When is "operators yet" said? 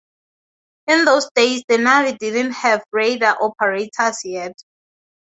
3.39-4.53